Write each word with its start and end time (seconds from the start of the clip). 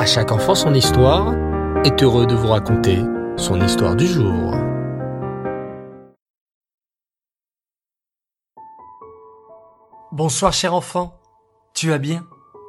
À 0.00 0.06
chaque 0.06 0.32
enfant 0.32 0.54
son 0.54 0.72
histoire 0.72 1.34
est 1.84 2.02
heureux 2.02 2.24
de 2.24 2.34
vous 2.34 2.48
raconter 2.48 3.00
son 3.36 3.60
histoire 3.60 3.94
du 3.94 4.06
jour. 4.06 4.54
Bonsoir 10.10 10.54
cher 10.54 10.72
enfant, 10.72 11.20
tu 11.74 11.90
vas 11.90 11.98
bien? 11.98 12.26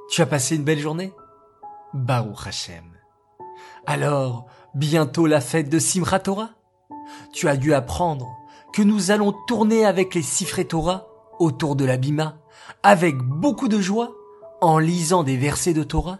Tu 0.09 0.21
as 0.21 0.25
passé 0.25 0.57
une 0.57 0.65
belle 0.65 0.79
journée? 0.79 1.13
Baruch 1.94 2.47
Hashem. 2.47 2.83
Alors, 3.86 4.48
bientôt 4.76 5.26
la 5.26 5.40
fête 5.40 5.70
de 5.70 5.79
Simchat 5.79 6.20
Torah? 6.20 6.50
Tu 7.32 7.48
as 7.48 7.56
dû 7.56 7.74
apprendre 7.74 8.28
que 8.74 8.82
nous 8.82 9.10
allons 9.10 9.34
tourner 9.48 9.86
avec 9.86 10.16
les 10.16 10.22
Sifrei 10.22 10.66
Torah 10.66 11.08
autour 11.40 11.78
de 11.78 11.86
la 11.86 11.96
Bima, 11.96 12.40
avec 12.84 13.16
beaucoup 13.16 13.70
de 13.70 13.79
joie, 13.79 14.12
en 14.60 14.79
lisant 14.79 15.24
des 15.24 15.38
versets 15.38 15.74
de 15.74 15.84
Torah? 15.84 16.20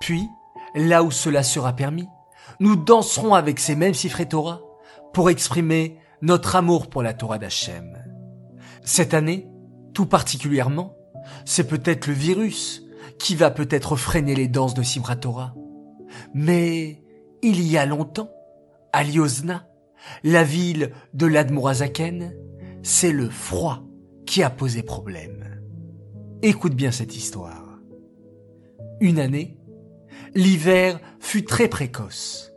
Puis, 0.00 0.28
là 0.74 1.02
où 1.02 1.10
cela 1.10 1.42
sera 1.42 1.74
permis, 1.74 2.08
nous 2.60 2.76
danserons 2.76 3.34
avec 3.34 3.58
ces 3.58 3.76
mêmes 3.76 3.94
Sifrei 3.94 4.26
Torah 4.26 4.60
pour 5.12 5.30
exprimer 5.30 5.98
notre 6.22 6.56
amour 6.56 6.88
pour 6.88 7.02
la 7.02 7.14
Torah 7.14 7.38
d'Hachem. 7.38 7.96
Cette 8.84 9.14
année, 9.14 9.48
tout 9.92 10.06
particulièrement, 10.06 10.96
c'est 11.44 11.66
peut-être 11.66 12.06
le 12.06 12.14
virus 12.14 12.82
qui 13.18 13.34
va 13.34 13.50
peut-être 13.50 13.96
freiner 13.96 14.34
les 14.34 14.48
danses 14.48 14.74
de 14.74 14.82
Simchat 14.82 15.16
Torah. 15.16 15.54
Mais 16.34 17.02
il 17.42 17.62
y 17.62 17.76
a 17.78 17.86
longtemps, 17.86 18.30
à 18.92 19.02
Liozna, 19.04 19.66
la 20.22 20.44
ville 20.44 20.92
de 21.14 21.26
l'Admorazaken, 21.26 22.34
c'est 22.82 23.12
le 23.12 23.28
froid 23.28 23.82
qui 24.26 24.42
a 24.42 24.50
posé 24.50 24.82
problème. 24.82 25.60
Écoute 26.42 26.74
bien 26.74 26.90
cette 26.90 27.16
histoire. 27.16 27.78
Une 29.00 29.18
année, 29.18 29.58
l'hiver 30.36 31.00
fut 31.18 31.44
très 31.44 31.66
précoce. 31.66 32.52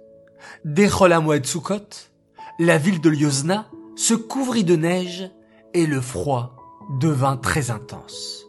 Dès 0.66 0.90
Cholamoued 0.90 1.46
la 2.60 2.78
ville 2.78 3.00
de 3.00 3.10
Liozna 3.10 3.70
se 3.96 4.14
couvrit 4.14 4.66
de 4.66 4.76
neige 4.76 5.32
et 5.74 5.88
le 5.88 6.02
froid 6.02 6.58
devint 7.00 7.38
très 7.38 7.72
intense. 7.72 8.44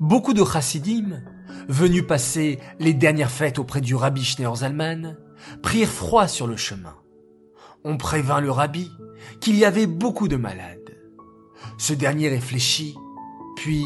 Beaucoup 0.00 0.34
de 0.34 0.44
chassidim, 0.44 1.22
venus 1.68 2.04
passer 2.04 2.58
les 2.80 2.92
dernières 2.92 3.30
fêtes 3.30 3.60
auprès 3.60 3.80
du 3.80 3.94
rabbi 3.94 4.24
Schneur 4.24 4.56
Zalman, 4.56 5.16
prirent 5.62 5.88
froid 5.88 6.26
sur 6.26 6.48
le 6.48 6.56
chemin. 6.56 6.96
On 7.84 7.96
prévint 7.98 8.40
le 8.40 8.50
rabbi 8.50 8.90
qu'il 9.40 9.56
y 9.56 9.64
avait 9.64 9.86
beaucoup 9.86 10.26
de 10.26 10.36
malades. 10.36 10.78
Ce 11.78 11.92
dernier 11.92 12.28
réfléchit, 12.28 12.96
puis 13.54 13.84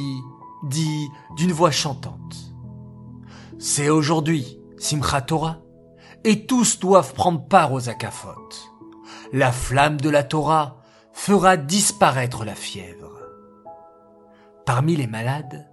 dit 0.71 1.09
d'une 1.37 1.53
voix 1.53 1.71
chantante. 1.71 2.55
C'est 3.67 3.89
aujourd'hui, 3.89 4.59
Simchat 4.85 5.23
Torah, 5.23 5.63
et 6.25 6.45
tous 6.45 6.79
doivent 6.79 7.15
prendre 7.15 7.49
part 7.49 7.73
aux 7.73 7.89
akafot. 7.89 8.51
La 9.33 9.51
flamme 9.51 9.99
de 9.99 10.11
la 10.11 10.23
Torah 10.23 10.77
fera 11.15 11.57
disparaître 11.57 12.45
la 12.45 12.55
fièvre. 12.55 13.19
Parmi 14.67 14.95
les 14.95 15.07
malades, 15.07 15.71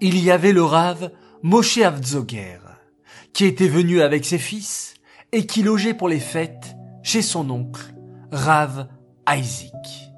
il 0.00 0.18
y 0.18 0.30
avait 0.30 0.54
le 0.54 0.64
rave 0.64 1.12
Moshe 1.42 1.76
Avzoger, 1.76 2.60
qui 3.34 3.44
était 3.44 3.68
venu 3.68 4.00
avec 4.00 4.24
ses 4.24 4.38
fils 4.38 4.94
et 5.32 5.44
qui 5.44 5.62
logeait 5.62 5.92
pour 5.92 6.08
les 6.08 6.18
fêtes 6.18 6.76
chez 7.02 7.20
son 7.20 7.50
oncle, 7.50 7.94
Rav 8.32 8.88
Isaac. 9.28 10.14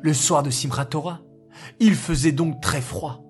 Le 0.00 0.14
soir 0.14 0.44
de 0.44 0.50
Simchat 0.50 0.84
Torah, 0.84 1.22
il 1.80 1.96
faisait 1.96 2.30
donc 2.30 2.60
très 2.62 2.80
froid. 2.80 3.24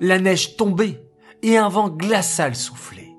La 0.00 0.20
neige 0.20 0.56
tombait 0.56 1.04
et 1.42 1.56
un 1.56 1.68
vent 1.68 1.88
glacial 1.88 2.54
soufflait. 2.54 3.09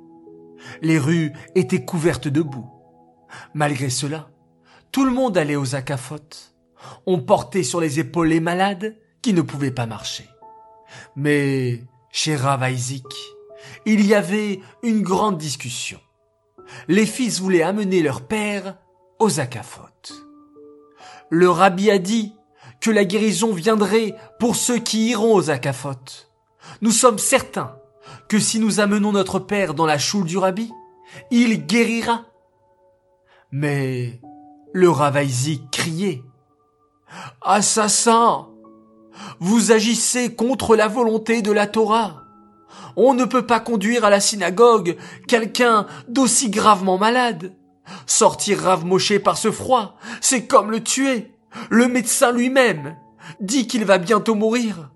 Les 0.82 0.98
rues 0.98 1.34
étaient 1.56 1.86
couvertes 1.86 2.28
de 2.28 2.42
boue. 2.42 2.70
Malgré 3.54 3.90
cela, 3.90 4.30
tout 4.92 5.06
le 5.06 5.12
monde 5.12 5.38
allait 5.38 5.56
aux 5.56 5.76
acafotes. 5.76 6.56
On 7.06 7.22
portait 7.22 7.64
sur 7.64 7.80
les 7.80 8.00
épaules 8.00 8.28
les 8.28 8.40
malades 8.40 8.98
qui 9.22 9.34
ne 9.34 9.42
pouvaient 9.42 9.72
pas 9.72 9.86
marcher. 9.86 10.28
Mais 11.16 11.84
chez 12.12 12.36
Rav 12.36 12.70
Isaac, 12.70 13.06
il 13.86 14.06
y 14.06 14.14
avait 14.14 14.60
une 14.84 15.02
grande 15.02 15.38
discussion. 15.38 16.00
Les 16.88 17.06
fils 17.06 17.40
voulaient 17.40 17.64
amener 17.64 18.02
leur 18.02 18.28
père 18.28 18.78
aux 19.20 19.40
acafotes. 19.40 20.14
Le 21.30 21.50
rabbi 21.50 21.90
a 21.92 22.00
dit 22.00 22.36
que 22.80 22.92
la 22.92 23.06
guérison 23.06 23.54
viendrait 23.54 24.16
pour 24.40 24.56
ceux 24.56 24.80
qui 24.80 25.10
iront 25.10 25.36
aux 25.36 25.50
akafotes. 25.50 26.32
Nous 26.82 26.92
sommes 26.92 27.20
certains 27.20 27.78
que 28.28 28.40
si 28.40 28.60
nous 28.60 28.80
amenons 28.80 29.12
notre 29.12 29.40
père 29.40 29.74
dans 29.74 29.86
la 29.86 29.98
choule 29.98 30.26
du 30.26 30.38
rabbi, 30.38 30.72
il 31.30 31.66
guérira. 31.66 32.26
Mais 33.52 34.22
le 34.74 34.90
Ravaïzi 34.90 35.62
criait. 35.72 36.24
Assassin! 37.42 38.48
Vous 39.40 39.72
agissez 39.72 40.34
contre 40.36 40.76
la 40.76 40.88
volonté 40.88 41.42
de 41.42 41.52
la 41.52 41.68
Torah. 41.68 42.24
On 42.96 43.14
ne 43.14 43.26
peut 43.26 43.46
pas 43.46 43.60
conduire 43.60 44.06
à 44.06 44.10
la 44.10 44.20
synagogue 44.20 44.98
quelqu'un 45.28 45.86
d'aussi 46.08 46.50
gravement 46.50 46.98
malade. 46.98 47.54
Sortir 48.06 48.60
Rav 48.60 48.86
Moshe 48.86 49.18
par 49.20 49.38
ce 49.38 49.52
froid, 49.52 49.98
c'est 50.22 50.48
comme 50.48 50.72
le 50.72 50.82
tuer. 50.82 51.34
Le 51.70 51.88
médecin 51.88 52.32
lui-même 52.32 52.96
dit 53.40 53.68
qu'il 53.68 53.86
va 53.86 53.98
bientôt 53.98 54.36
mourir. 54.36 54.92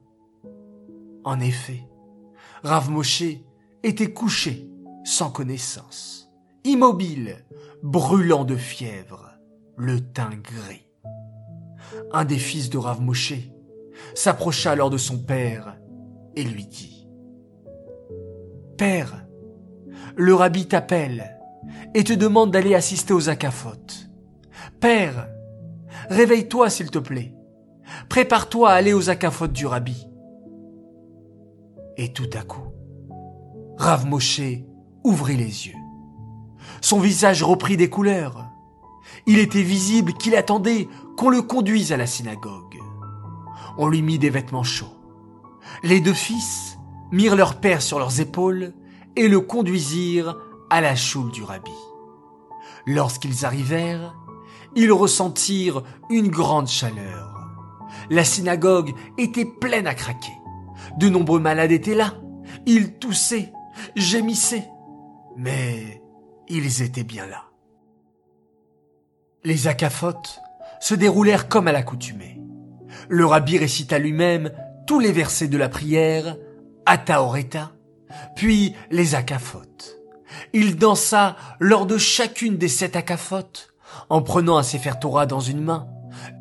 En 1.24 1.40
effet, 1.40 1.84
Rav 2.66 2.90
Moshe 2.90 3.24
était 3.84 4.12
couché, 4.12 4.68
sans 5.04 5.30
connaissance, 5.30 6.32
immobile, 6.64 7.46
brûlant 7.84 8.44
de 8.44 8.56
fièvre, 8.56 9.30
le 9.78 10.02
teint 10.02 10.36
gris. 10.42 10.90
Un 12.12 12.26
des 12.26 12.40
fils 12.40 12.72
de 12.72 12.80
Rav 12.80 13.02
Moshe 13.02 13.36
s'approcha 14.16 14.72
alors 14.72 14.90
de 14.90 14.98
son 14.98 15.20
père 15.20 15.78
et 16.36 16.44
lui 16.44 16.66
dit 16.66 17.08
Père, 18.80 19.28
le 20.16 20.34
rabbi 20.34 20.68
t'appelle 20.68 21.38
et 21.94 22.04
te 22.04 22.14
demande 22.14 22.50
d'aller 22.50 22.74
assister 22.74 23.14
aux 23.14 23.30
akafotes. 23.30 24.10
Père, 24.80 25.30
Réveille-toi, 26.10 26.72
s'il 26.72 26.90
te 26.90 27.00
plaît. 27.00 27.36
Prépare-toi 28.10 28.72
à 28.72 28.74
aller 28.74 28.94
aux 28.94 29.12
akafotes 29.12 29.54
du 29.54 29.68
rabbi. 29.68 30.08
Et 31.98 32.12
tout 32.12 32.30
à 32.34 32.42
coup, 32.42 32.74
Rav 33.78 34.06
Moshe 34.06 34.42
ouvrit 35.04 35.38
les 35.38 35.68
yeux. 35.68 35.78
Son 36.82 37.00
visage 37.00 37.44
reprit 37.44 37.78
des 37.78 37.90
couleurs. 37.90 38.50
Il 39.28 39.40
était 39.40 39.62
visible 39.62 40.14
qu'il 40.14 40.36
attendait 40.36 40.88
qu'on 41.18 41.30
le 41.30 41.42
conduise 41.42 41.92
à 41.92 41.98
la 41.98 42.08
synagogue. 42.08 42.80
On 43.78 43.88
lui 43.88 44.02
mit 44.02 44.20
des 44.20 44.30
vêtements 44.30 44.64
chauds. 44.64 44.98
Les 45.84 46.02
deux 46.02 46.14
fils 46.14 46.78
mirent 47.12 47.36
leur 47.36 47.60
père 47.60 47.82
sur 47.82 48.00
leurs 48.00 48.20
épaules 48.20 48.74
et 49.16 49.28
le 49.28 49.40
conduisirent 49.40 50.38
à 50.70 50.82
la 50.82 50.96
choule 50.96 51.32
du 51.32 51.44
rabbi. 51.44 51.72
Lorsqu'ils 52.86 53.46
arrivèrent, 53.46 54.16
ils 54.76 54.92
ressentirent 54.92 55.84
une 56.10 56.28
grande 56.28 56.68
chaleur. 56.68 57.50
La 58.10 58.26
synagogue 58.26 58.94
était 59.18 59.46
pleine 59.46 59.88
à 59.88 59.96
craquer. 59.96 60.34
De 60.98 61.10
nombreux 61.10 61.40
malades 61.40 61.72
étaient 61.72 61.96
là. 61.96 62.14
Ils 62.66 62.94
toussaient, 62.94 63.52
gémissaient. 63.96 64.68
Mais 65.38 66.02
ils 66.48 66.82
étaient 66.82 67.04
bien 67.04 67.28
là. 67.28 67.44
Les 69.44 69.68
acafotes 69.68 70.42
se 70.80 70.96
déroulèrent 70.96 71.48
comme 71.48 71.68
à 71.68 71.72
l'accoutumée. 71.72 72.42
Le 73.10 73.26
rabbi 73.26 73.58
récita 73.58 74.00
lui-même 74.00 74.52
tous 74.88 75.00
les 75.00 75.12
versets 75.12 75.48
de 75.48 75.58
la 75.58 75.70
prière, 75.70 76.38
à 76.86 76.98
Taoreta, 76.98 77.72
puis 78.36 78.76
les 78.92 79.16
acafotes. 79.16 79.98
Il 80.54 80.78
dansa 80.78 81.36
lors 81.60 81.86
de 81.86 81.98
chacune 81.98 82.58
des 82.58 82.68
sept 82.68 82.96
acafotes 82.96 83.74
en 84.10 84.22
prenant 84.22 84.58
un 84.58 84.64
Sefer 84.64 84.94
Torah 85.00 85.26
dans 85.26 85.40
une 85.40 85.62
main 85.62 85.88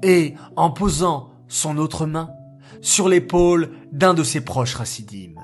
et 0.02 0.34
en 0.56 0.70
posant 0.70 1.30
son 1.48 1.78
autre 1.78 2.06
main 2.06 2.30
sur 2.84 3.08
l'épaule 3.08 3.70
d'un 3.92 4.12
de 4.12 4.22
ses 4.22 4.42
proches 4.42 4.74
racidim. 4.74 5.34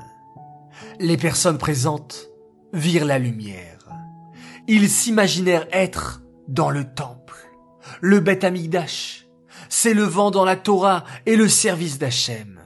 Les 1.01 1.17
personnes 1.17 1.57
présentes 1.57 2.29
virent 2.75 3.07
la 3.07 3.19
lumière. 3.19 3.79
Ils 4.69 4.91
s'imaginèrent 4.91 5.67
être 5.73 6.23
dans 6.49 6.69
le 6.69 6.85
temple, 6.85 7.35
le 8.03 8.21
Beth 8.21 8.45
Amigdash, 8.45 9.27
s'élevant 9.71 10.31
dans 10.31 10.45
la 10.45 10.57
Torah 10.57 11.05
et 11.25 11.35
le 11.35 11.49
service 11.49 11.99
d'Hachem. 11.99 12.61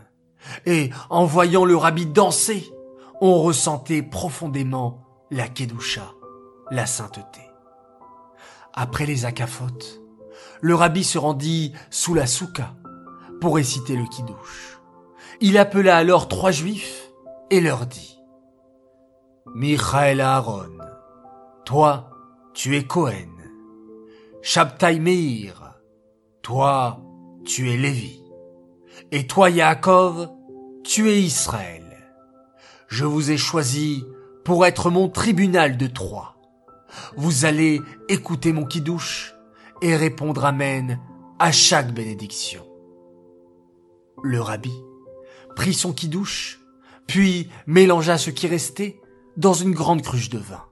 Et 0.66 0.90
en 1.08 1.24
voyant 1.24 1.64
le 1.64 1.76
rabbi 1.76 2.06
danser, 2.06 2.68
on 3.20 3.40
ressentait 3.40 4.02
profondément 4.02 5.04
la 5.30 5.46
Kedusha, 5.46 6.14
la 6.72 6.86
sainteté. 6.86 7.42
Après 8.72 9.06
les 9.06 9.24
akafotes, 9.24 10.00
le 10.60 10.74
rabbi 10.74 11.04
se 11.04 11.16
rendit 11.16 11.72
sous 11.90 12.14
la 12.14 12.26
souka 12.26 12.74
pour 13.40 13.56
réciter 13.56 13.96
le 13.96 14.06
kidouche. 14.06 14.78
Il 15.40 15.58
appela 15.58 15.96
alors 15.96 16.28
trois 16.28 16.50
juifs 16.50 17.10
et 17.50 17.60
leur 17.60 17.86
dit 17.86 18.18
Michael 19.54 20.20
Aaron, 20.20 20.78
toi, 21.64 22.10
tu 22.54 22.76
es 22.76 22.84
Cohen. 22.84 23.30
Shabtai 24.42 24.98
Meir, 24.98 25.74
toi, 26.42 27.00
tu 27.44 27.70
es 27.70 27.76
Lévi. 27.76 28.22
Et 29.12 29.26
toi, 29.26 29.50
Yaakov, 29.50 30.28
tu 30.82 31.08
es 31.10 31.20
Israël. 31.20 31.84
Je 32.88 33.04
vous 33.04 33.30
ai 33.30 33.36
choisi 33.36 34.04
pour 34.44 34.66
être 34.66 34.90
mon 34.90 35.08
tribunal 35.08 35.76
de 35.76 35.86
Troie. 35.86 36.36
Vous 37.16 37.44
allez 37.44 37.80
écouter 38.08 38.52
mon 38.52 38.64
kidouche 38.64 39.34
et 39.82 39.96
répondre 39.96 40.44
Amen 40.44 41.00
à 41.38 41.52
chaque 41.52 41.92
bénédiction. 41.92 42.64
Le 44.22 44.40
rabbi 44.40 44.72
prit 45.56 45.74
son 45.74 45.92
kidouche, 45.92 46.60
puis 47.06 47.48
mélangea 47.66 48.18
ce 48.18 48.30
qui 48.30 48.46
restait 48.46 49.00
dans 49.36 49.52
une 49.52 49.72
grande 49.72 50.02
cruche 50.02 50.30
de 50.30 50.38
vin. 50.38 50.64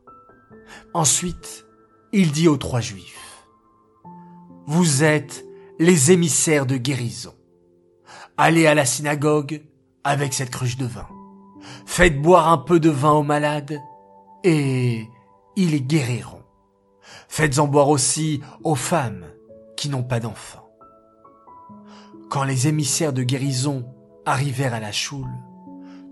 Ensuite, 0.95 1.67
il 2.13 2.33
dit 2.33 2.49
aux 2.49 2.57
trois 2.57 2.81
juifs, 2.81 3.47
Vous 4.67 5.05
êtes 5.05 5.45
les 5.79 6.13
émissaires 6.13 6.67
de 6.67 6.77
guérison. 6.77 7.35
Allez 8.37 8.67
à 8.67 8.75
la 8.75 8.87
synagogue 8.87 9.63
avec 10.05 10.33
cette 10.33 10.51
cruche 10.51 10.77
de 10.77 10.87
vin. 10.87 11.09
Faites 11.87 12.21
boire 12.21 12.49
un 12.49 12.59
peu 12.59 12.81
de 12.81 12.91
vin 12.91 13.13
aux 13.13 13.23
malades 13.23 13.81
et 14.45 15.09
ils 15.57 15.87
guériront. 15.87 16.43
Faites-en 17.29 17.67
boire 17.67 17.89
aussi 17.89 18.41
aux 18.65 18.75
femmes 18.75 19.27
qui 19.77 19.89
n'ont 19.89 20.03
pas 20.03 20.21
d'enfants. 20.21 20.62
Quand 22.33 22.45
les 22.45 22.67
émissaires 22.67 23.13
de 23.13 23.23
guérison 23.23 23.85
arrivèrent 24.25 24.73
à 24.73 24.81
la 24.81 24.91
choule, 24.91 25.29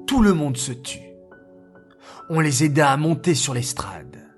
tout 0.07 0.21
le 0.21 0.35
monde 0.35 0.59
se 0.59 0.73
tut. 0.73 1.15
On 2.29 2.41
les 2.41 2.63
aida 2.63 2.93
à 2.93 2.99
monter 2.99 3.35
sur 3.35 3.55
l'estrade. 3.55 4.29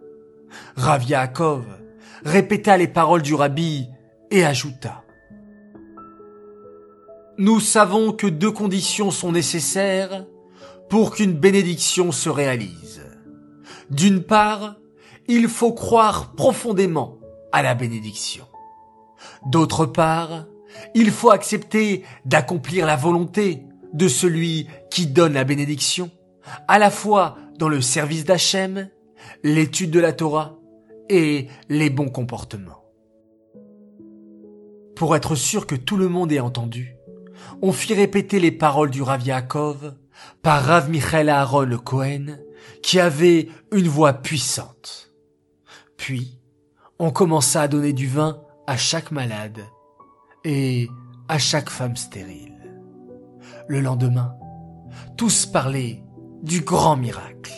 Rav 0.77 1.03
Yaakov 1.03 1.65
répéta 2.25 2.77
les 2.77 2.87
paroles 2.87 3.23
du 3.23 3.35
rabbi 3.35 3.89
et 4.31 4.45
ajouta 4.45 5.03
Nous 7.37 7.59
savons 7.59 8.13
que 8.13 8.29
deux 8.29 8.53
conditions 8.53 9.11
sont 9.11 9.33
nécessaires 9.33 10.25
pour 10.89 11.13
qu'une 11.13 11.33
bénédiction 11.33 12.13
se 12.13 12.29
réalise. 12.29 13.03
D'une 13.91 14.23
part, 14.23 14.77
il 15.27 15.49
faut 15.49 15.73
croire 15.73 16.37
profondément 16.37 17.19
à 17.51 17.61
la 17.61 17.75
bénédiction. 17.75 18.47
D'autre 19.47 19.85
part, 19.85 20.45
il 20.95 21.11
faut 21.11 21.31
accepter 21.31 22.05
d'accomplir 22.25 22.87
la 22.87 22.97
volonté 22.97 23.63
de 23.93 24.09
celui 24.09 24.69
qui 24.91 25.07
donne 25.07 25.35
la 25.35 25.45
bénédiction, 25.45 26.11
à 26.69 26.79
la 26.79 26.91
fois 26.91 27.37
dans 27.59 27.69
le 27.69 27.81
service 27.81 28.25
d'Hachem, 28.25 28.89
l'étude 29.43 29.91
de 29.91 30.01
la 30.01 30.13
Torah 30.13 30.59
et 31.09 31.49
les 31.69 31.91
bons 31.91 32.09
comportements. 32.09 32.83
Pour 34.97 35.17
être 35.17 35.35
sûr 35.35 35.67
que 35.67 35.75
tout 35.75 35.97
le 35.97 36.09
monde 36.09 36.33
ait 36.33 36.41
entendu, 36.41 36.97
on 37.61 37.73
fit 37.73 37.95
répéter 37.95 38.41
les 38.41 38.53
paroles 38.53 38.91
du 38.91 39.03
Rav 39.03 39.23
Yaakov 39.23 39.95
par 40.43 40.65
Rav 40.65 40.91
Michael 40.91 41.29
Aaron 41.29 41.77
Cohen, 41.79 42.39
qui 42.83 43.01
avait 43.01 43.49
une 43.73 43.89
voix 43.89 44.13
puissante. 44.13 45.13
Puis, 45.97 46.39
on 46.99 47.11
commença 47.11 47.63
à 47.63 47.69
donner 47.69 47.93
du 47.93 48.07
vin 48.07 48.41
à 48.67 48.77
chaque 48.77 49.11
malade 49.11 49.65
et 50.45 50.89
à 51.29 51.39
chaque 51.39 51.71
femme 51.71 51.97
stérile. 51.97 52.53
Le 53.69 53.81
lendemain, 53.81 54.35
tous 55.17 55.47
parlaient 55.47 56.03
du 56.43 56.61
grand 56.61 56.97
miracle. 56.97 57.53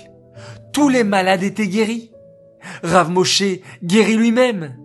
Tous 0.72 0.88
les 0.88 1.04
malades 1.04 1.42
étaient 1.42 1.68
guéris. 1.68 2.10
Rav 2.82 3.10
Moshe 3.10 3.60
guérit 3.82 4.16
lui-même 4.16 4.76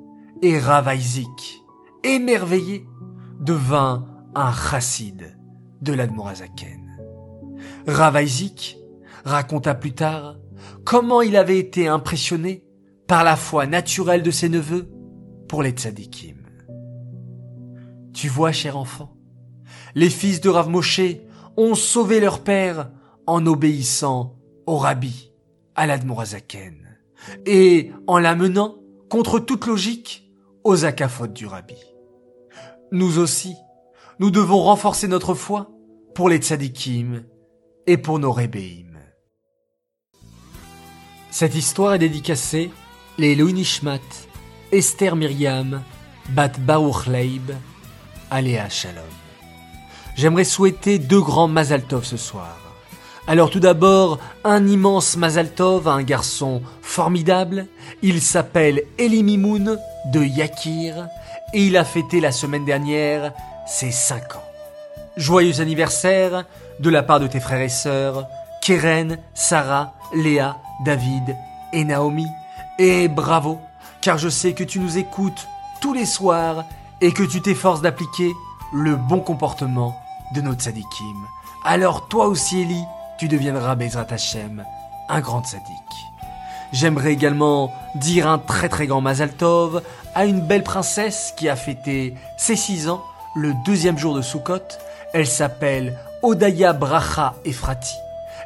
et 0.41 0.59
Rav 0.59 0.93
Isaac, 0.95 1.61
émerveillé, 2.03 2.85
devint 3.39 4.07
un 4.35 4.51
chassid 4.51 5.37
de 5.81 5.93
l'Admorazaken. 5.93 6.85
Rav 7.87 8.21
Isaac 8.21 8.77
raconta 9.23 9.75
plus 9.75 9.93
tard 9.93 10.37
comment 10.83 11.21
il 11.21 11.35
avait 11.35 11.59
été 11.59 11.87
impressionné 11.87 12.63
par 13.07 13.23
la 13.23 13.35
foi 13.35 13.65
naturelle 13.65 14.23
de 14.23 14.31
ses 14.31 14.49
neveux 14.49 14.89
pour 15.47 15.63
les 15.63 15.71
tzadikim. 15.71 16.38
Tu 18.19 18.27
vois, 18.27 18.51
cher 18.51 18.75
enfant, 18.75 19.15
les 19.95 20.09
fils 20.09 20.41
de 20.41 20.49
Rav 20.49 20.67
Moshe 20.67 20.99
ont 21.55 21.73
sauvé 21.73 22.19
leur 22.19 22.43
père 22.43 22.91
en 23.25 23.45
obéissant 23.45 24.35
au 24.65 24.75
rabbi, 24.75 25.31
à 25.73 25.87
l'Admorazaken, 25.87 26.99
et 27.45 27.93
en 28.07 28.19
l'amenant, 28.19 28.75
contre 29.09 29.39
toute 29.39 29.65
logique, 29.67 30.29
aux 30.65 30.83
akafotes 30.83 31.31
du 31.31 31.45
rabbi. 31.45 31.77
Nous 32.91 33.19
aussi, 33.19 33.55
nous 34.19 34.31
devons 34.31 34.63
renforcer 34.63 35.07
notre 35.07 35.33
foi 35.33 35.71
pour 36.13 36.27
les 36.27 36.39
tzadikim 36.39 37.23
et 37.87 37.95
pour 37.95 38.19
nos 38.19 38.33
rébéim. 38.33 38.97
Cette 41.31 41.55
histoire 41.55 41.93
est 41.93 41.99
dédicacée 41.99 42.69
les 43.17 43.37
Nishmat, 43.37 44.01
Esther 44.73 45.15
Myriam, 45.15 45.83
Bat 46.31 46.59
Baruch 46.59 47.07
Leib, 47.07 47.53
Aléa 48.31 48.69
Shalom. 48.69 49.03
J'aimerais 50.15 50.43
souhaiter 50.43 50.99
deux 50.99 51.21
grands 51.21 51.47
Mazaltov 51.47 52.03
ce 52.03 52.17
soir. 52.17 52.57
Alors 53.27 53.49
tout 53.49 53.59
d'abord, 53.59 54.19
un 54.43 54.67
immense 54.67 55.15
Mazaltov 55.17 55.87
à 55.87 55.91
un 55.91 56.03
garçon 56.03 56.61
formidable. 56.81 57.67
Il 58.01 58.21
s'appelle 58.21 58.83
Eli 58.97 59.23
Mimoun 59.23 59.79
de 60.11 60.23
Yakir 60.23 61.07
et 61.53 61.65
il 61.65 61.77
a 61.77 61.83
fêté 61.83 62.19
la 62.19 62.31
semaine 62.31 62.65
dernière 62.65 63.33
ses 63.67 63.91
5 63.91 64.35
ans. 64.35 64.43
Joyeux 65.15 65.61
anniversaire 65.61 66.45
de 66.79 66.89
la 66.89 67.03
part 67.03 67.19
de 67.19 67.27
tes 67.27 67.39
frères 67.39 67.61
et 67.61 67.69
sœurs, 67.69 68.27
Keren, 68.61 69.17
Sarah, 69.33 69.93
Léa, 70.13 70.57
David 70.85 71.35
et 71.73 71.83
Naomi. 71.83 72.27
Et 72.77 73.07
bravo, 73.07 73.59
car 74.01 74.17
je 74.17 74.29
sais 74.29 74.53
que 74.53 74.63
tu 74.63 74.79
nous 74.79 74.97
écoutes 74.97 75.47
tous 75.81 75.93
les 75.93 76.05
soirs 76.05 76.65
et 77.01 77.13
que 77.13 77.23
tu 77.23 77.41
t'efforces 77.41 77.81
d'appliquer 77.81 78.33
le 78.73 78.95
bon 78.95 79.19
comportement 79.19 79.99
de 80.33 80.41
notre 80.41 80.61
tzadikim. 80.61 81.27
Alors 81.63 82.07
toi 82.07 82.27
aussi, 82.27 82.61
Eli, 82.61 82.83
tu 83.17 83.27
deviendras 83.27 83.75
Bezrat 83.75 84.07
Hashem, 84.09 84.63
un 85.09 85.19
grand 85.19 85.43
tzaddik. 85.43 85.65
J'aimerais 86.71 87.13
également 87.13 87.73
dire 87.95 88.27
un 88.27 88.37
très 88.37 88.69
très 88.69 88.85
grand 88.85 89.01
Mazal 89.01 89.33
Tov 89.33 89.81
à 90.13 90.25
une 90.25 90.41
belle 90.41 90.63
princesse 90.63 91.33
qui 91.35 91.49
a 91.49 91.55
fêté 91.55 92.13
ses 92.37 92.55
6 92.55 92.89
ans 92.89 93.03
le 93.35 93.53
deuxième 93.65 93.97
jour 93.97 94.13
de 94.13 94.21
Sukkot. 94.21 94.59
Elle 95.13 95.27
s'appelle 95.27 95.97
Odaya 96.21 96.73
Bracha 96.73 97.33
Efrati. 97.43 97.95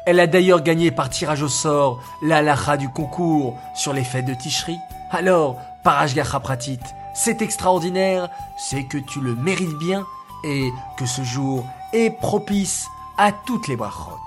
Elle 0.06 0.20
a 0.20 0.26
d'ailleurs 0.26 0.62
gagné 0.62 0.90
par 0.90 1.10
tirage 1.10 1.42
au 1.42 1.48
sort 1.48 2.00
la 2.22 2.42
lacha 2.42 2.76
du 2.76 2.88
concours 2.88 3.58
sur 3.74 3.92
les 3.92 4.04
fêtes 4.04 4.26
de 4.26 4.34
Tishri. 4.34 4.76
Alors, 5.10 5.58
Parashgacha 5.82 6.40
Pratit, 6.40 6.80
c'est 7.14 7.42
extraordinaire, 7.42 8.28
c'est 8.58 8.84
que 8.84 8.98
tu 8.98 9.20
le 9.20 9.34
mérites 9.34 9.78
bien 9.78 10.04
et 10.44 10.70
que 10.98 11.06
ce 11.06 11.22
jour 11.22 11.64
est 11.92 12.10
propice 12.10 12.86
à 13.16 13.32
toutes 13.32 13.68
les 13.68 13.76
brachot. 13.76 14.18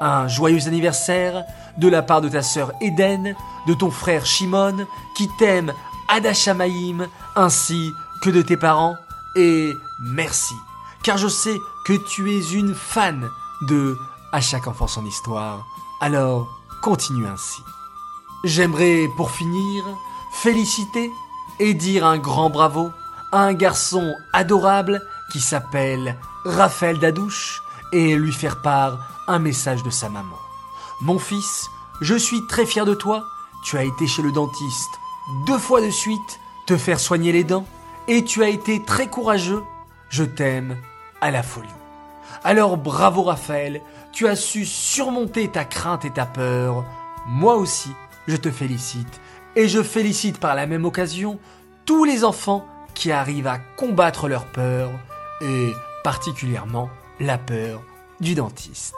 Un 0.00 0.28
joyeux 0.28 0.66
anniversaire 0.66 1.44
de 1.76 1.88
la 1.88 2.02
part 2.02 2.20
de 2.20 2.28
ta 2.28 2.42
sœur 2.42 2.72
Eden, 2.80 3.34
de 3.66 3.74
ton 3.74 3.90
frère 3.90 4.24
Shimon, 4.24 4.86
qui 5.14 5.28
t'aime 5.38 5.74
Adashamaïm, 6.08 7.06
ainsi 7.36 7.92
que 8.22 8.30
de 8.30 8.42
tes 8.42 8.56
parents, 8.56 8.96
et 9.36 9.74
merci, 10.00 10.54
car 11.02 11.18
je 11.18 11.28
sais 11.28 11.56
que 11.84 11.92
tu 11.92 12.30
es 12.30 12.52
une 12.52 12.74
fan 12.74 13.28
de 13.68 13.98
À 14.32 14.40
chaque 14.40 14.68
enfant 14.68 14.86
son 14.86 15.04
histoire, 15.04 15.66
alors 16.00 16.48
continue 16.82 17.26
ainsi. 17.26 17.62
J'aimerais, 18.44 19.08
pour 19.16 19.32
finir, 19.32 19.84
féliciter 20.32 21.10
et 21.60 21.74
dire 21.74 22.04
un 22.06 22.18
grand 22.18 22.50
bravo 22.50 22.90
à 23.30 23.42
un 23.42 23.52
garçon 23.52 24.16
adorable 24.32 25.00
qui 25.30 25.40
s'appelle 25.40 26.16
Raphaël 26.44 26.98
Dadouche 26.98 27.62
et 27.92 28.16
lui 28.16 28.32
faire 28.32 28.62
part 28.62 28.98
un 29.28 29.38
message 29.38 29.82
de 29.82 29.90
sa 29.90 30.08
maman. 30.08 30.38
Mon 31.02 31.18
fils, 31.18 31.68
je 32.00 32.14
suis 32.14 32.46
très 32.48 32.66
fier 32.66 32.86
de 32.86 32.94
toi. 32.94 33.24
Tu 33.64 33.76
as 33.76 33.84
été 33.84 34.06
chez 34.06 34.22
le 34.22 34.32
dentiste 34.32 34.90
deux 35.46 35.58
fois 35.58 35.80
de 35.80 35.90
suite 35.90 36.40
te 36.66 36.76
faire 36.76 36.98
soigner 36.98 37.30
les 37.30 37.44
dents 37.44 37.66
et 38.08 38.24
tu 38.24 38.42
as 38.42 38.48
été 38.48 38.82
très 38.82 39.08
courageux. 39.08 39.62
Je 40.08 40.24
t'aime 40.24 40.76
à 41.20 41.30
la 41.30 41.42
folie. 41.42 41.68
Alors 42.42 42.78
bravo 42.78 43.22
Raphaël, 43.22 43.82
tu 44.12 44.26
as 44.26 44.36
su 44.36 44.64
surmonter 44.64 45.48
ta 45.48 45.64
crainte 45.64 46.06
et 46.06 46.10
ta 46.10 46.24
peur. 46.24 46.84
Moi 47.26 47.56
aussi, 47.56 47.90
je 48.26 48.36
te 48.36 48.50
félicite 48.50 49.20
et 49.56 49.68
je 49.68 49.82
félicite 49.82 50.38
par 50.38 50.54
la 50.54 50.66
même 50.66 50.84
occasion 50.84 51.38
tous 51.84 52.04
les 52.04 52.24
enfants 52.24 52.66
qui 52.94 53.12
arrivent 53.12 53.46
à 53.46 53.58
combattre 53.58 54.28
leur 54.28 54.44
peur, 54.46 54.90
et 55.40 55.72
particulièrement 56.04 56.90
la 57.18 57.38
peur 57.38 57.82
du 58.20 58.34
dentiste. 58.34 58.94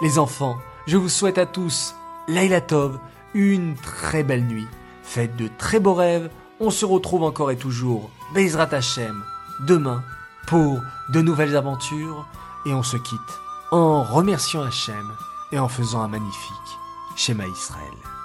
Les 0.00 0.18
enfants, 0.18 0.56
je 0.86 0.96
vous 0.96 1.08
souhaite 1.08 1.38
à 1.38 1.46
tous, 1.46 1.94
Laila 2.28 2.60
Tov, 2.60 2.98
une 3.34 3.74
très 3.74 4.22
belle 4.22 4.44
nuit. 4.44 4.68
faites 5.02 5.36
de 5.36 5.48
très 5.58 5.80
beaux 5.80 5.94
rêves, 5.94 6.30
on 6.60 6.70
se 6.70 6.84
retrouve 6.84 7.24
encore 7.24 7.50
et 7.50 7.56
toujours, 7.56 8.10
Bezrat 8.34 8.72
Hashem, 8.72 9.22
demain, 9.66 10.02
pour 10.46 10.80
de 11.10 11.20
nouvelles 11.20 11.56
aventures, 11.56 12.26
et 12.64 12.72
on 12.72 12.82
se 12.82 12.96
quitte 12.96 13.18
en 13.72 14.02
remerciant 14.02 14.62
Hachem 14.62 15.16
et 15.50 15.58
en 15.58 15.68
faisant 15.68 16.02
un 16.02 16.08
magnifique 16.08 16.78
schéma 17.16 17.46
Israël. 17.46 18.21